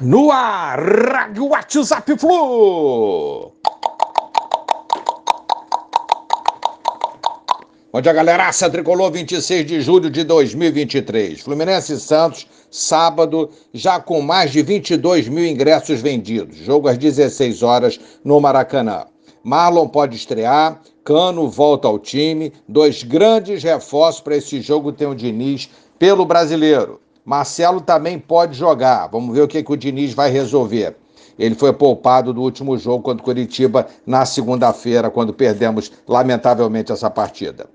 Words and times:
No 0.00 0.30
ar, 0.30 0.78
Rádio 0.78 1.48
WhatsApp 1.48 2.16
Flu. 2.16 3.52
Bom 7.92 8.00
dia, 8.00 8.12
galeraça. 8.12 8.70
Tricolor 8.70 9.10
26 9.10 9.66
de 9.66 9.80
julho 9.80 10.08
de 10.08 10.22
2023. 10.22 11.40
Fluminense 11.40 11.94
e 11.94 11.96
Santos, 11.98 12.46
sábado, 12.70 13.50
já 13.74 13.98
com 13.98 14.22
mais 14.22 14.52
de 14.52 14.62
22 14.62 15.26
mil 15.26 15.44
ingressos 15.44 16.00
vendidos. 16.00 16.58
Jogo 16.58 16.86
às 16.86 16.96
16 16.96 17.64
horas 17.64 17.98
no 18.24 18.40
Maracanã. 18.40 19.04
Marlon 19.42 19.88
pode 19.88 20.14
estrear, 20.14 20.80
Cano 21.02 21.48
volta 21.48 21.88
ao 21.88 21.98
time. 21.98 22.52
Dois 22.68 23.02
grandes 23.02 23.64
reforços 23.64 24.20
para 24.20 24.36
esse 24.36 24.60
jogo 24.60 24.92
tem 24.92 25.08
o 25.08 25.14
Diniz 25.14 25.68
pelo 25.98 26.24
brasileiro. 26.24 27.00
Marcelo 27.28 27.82
também 27.82 28.18
pode 28.18 28.56
jogar. 28.56 29.06
Vamos 29.08 29.34
ver 29.34 29.42
o 29.42 29.46
que, 29.48 29.62
que 29.62 29.70
o 29.70 29.76
Diniz 29.76 30.14
vai 30.14 30.30
resolver. 30.30 30.96
Ele 31.38 31.54
foi 31.54 31.74
poupado 31.74 32.32
do 32.32 32.40
último 32.40 32.78
jogo 32.78 33.02
contra 33.02 33.20
o 33.20 33.24
Curitiba 33.24 33.86
na 34.06 34.24
segunda-feira, 34.24 35.10
quando 35.10 35.34
perdemos, 35.34 35.92
lamentavelmente, 36.08 36.90
essa 36.90 37.10
partida. 37.10 37.66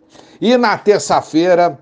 E 0.42 0.58
na 0.58 0.76
terça-feira, 0.76 1.78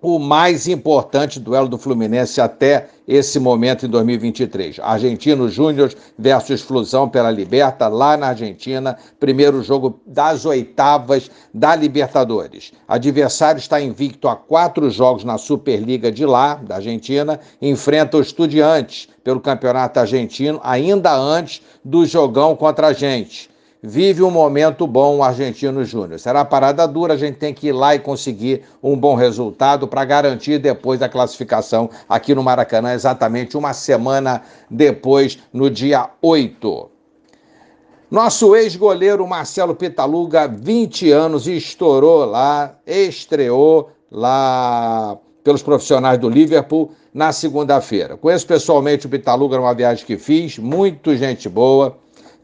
o 0.00 0.18
mais 0.18 0.68
importante 0.68 1.40
duelo 1.40 1.68
do 1.68 1.78
Fluminense 1.78 2.40
até 2.40 2.88
esse 3.08 3.40
momento 3.40 3.86
em 3.86 3.88
2023. 3.88 4.78
Argentino 4.80 5.48
Júnior 5.48 5.92
versus 6.18 6.60
Flusão 6.60 7.08
pela 7.08 7.30
Liberta, 7.30 7.88
lá 7.88 8.16
na 8.16 8.28
Argentina, 8.28 8.98
primeiro 9.18 9.62
jogo 9.62 10.00
das 10.06 10.44
oitavas 10.44 11.30
da 11.52 11.74
Libertadores. 11.74 12.72
Adversário 12.86 13.58
está 13.58 13.80
invicto 13.80 14.28
a 14.28 14.36
quatro 14.36 14.90
jogos 14.90 15.24
na 15.24 15.38
Superliga 15.38 16.12
de 16.12 16.26
lá, 16.26 16.54
da 16.54 16.76
Argentina, 16.76 17.40
enfrenta 17.60 18.18
o 18.18 18.22
Estudiantes 18.22 19.08
pelo 19.24 19.40
Campeonato 19.40 19.98
Argentino, 19.98 20.60
ainda 20.62 21.16
antes 21.16 21.62
do 21.84 22.04
jogão 22.04 22.54
contra 22.54 22.88
a 22.88 22.92
gente 22.92 23.48
vive 23.88 24.20
um 24.20 24.32
momento 24.32 24.84
bom 24.84 25.18
o 25.18 25.22
Argentino 25.22 25.84
Júnior. 25.84 26.18
Será 26.18 26.44
parada 26.44 26.86
dura, 26.88 27.14
a 27.14 27.16
gente 27.16 27.36
tem 27.36 27.54
que 27.54 27.68
ir 27.68 27.72
lá 27.72 27.94
e 27.94 28.00
conseguir 28.00 28.64
um 28.82 28.96
bom 28.96 29.14
resultado 29.14 29.86
para 29.86 30.04
garantir 30.04 30.58
depois 30.58 31.00
a 31.02 31.08
classificação 31.08 31.88
aqui 32.08 32.34
no 32.34 32.42
Maracanã, 32.42 32.92
exatamente 32.92 33.56
uma 33.56 33.72
semana 33.72 34.42
depois, 34.68 35.38
no 35.52 35.70
dia 35.70 36.10
8. 36.20 36.90
Nosso 38.10 38.56
ex-goleiro 38.56 39.24
Marcelo 39.26 39.74
Pitaluga, 39.74 40.48
20 40.48 41.12
anos, 41.12 41.46
estourou 41.46 42.24
lá, 42.24 42.74
estreou 42.84 43.90
lá 44.10 45.16
pelos 45.44 45.62
profissionais 45.62 46.18
do 46.18 46.28
Liverpool 46.28 46.90
na 47.14 47.32
segunda-feira. 47.32 48.16
Conheço 48.16 48.46
pessoalmente 48.48 49.06
o 49.06 49.08
Pitaluga 49.08 49.56
numa 49.56 49.74
viagem 49.74 50.04
que 50.04 50.18
fiz, 50.18 50.58
muito 50.58 51.16
gente 51.16 51.48
boa 51.48 51.96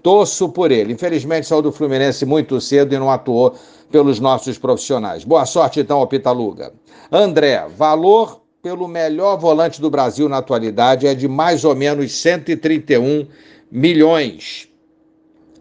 torço 0.03 0.49
por 0.49 0.71
ele. 0.71 0.93
Infelizmente 0.93 1.47
saiu 1.47 1.63
do 1.63 1.73
Fluminense 1.73 2.27
muito 2.27 2.61
cedo 2.61 2.95
e 2.95 2.99
não 2.99 3.11
atuou 3.11 3.55
pelos 3.91 4.19
nossos 4.19 4.59
profissionais. 4.59 5.25
Boa 5.25 5.47
sorte 5.47 5.81
então 5.81 5.99
ao 5.99 6.07
Pitaluga. 6.07 6.73
André, 7.11 7.67
valor 7.77 8.41
pelo 8.63 8.87
melhor 8.87 9.37
volante 9.37 9.81
do 9.81 9.91
Brasil 9.91 10.29
na 10.29 10.39
atualidade 10.39 11.07
é 11.07 11.15
de 11.15 11.27
mais 11.27 11.65
ou 11.65 11.75
menos 11.75 12.13
131 12.13 13.27
milhões 13.71 14.69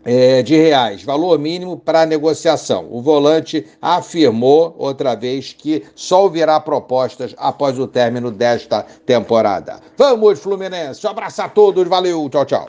é, 0.03 0.41
de 0.41 0.55
reais, 0.55 1.03
valor 1.03 1.37
mínimo 1.37 1.77
para 1.77 2.05
negociação. 2.05 2.87
O 2.89 3.01
volante 3.01 3.65
afirmou 3.81 4.75
outra 4.77 5.15
vez 5.15 5.53
que 5.53 5.83
só 5.95 6.23
ouvirá 6.23 6.59
propostas 6.59 7.35
após 7.37 7.77
o 7.77 7.87
término 7.87 8.31
desta 8.31 8.85
temporada. 9.05 9.79
Vamos, 9.97 10.39
Fluminense! 10.39 11.05
Um 11.05 11.09
abraço 11.09 11.41
a 11.41 11.49
todos, 11.49 11.87
valeu, 11.87 12.27
tchau, 12.29 12.45
tchau. 12.45 12.59